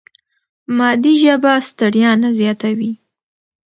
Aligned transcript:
مادي 0.77 1.13
ژبه 1.23 1.53
ستړیا 1.67 2.11
نه 2.21 2.29
زیاتوي. 2.39 2.91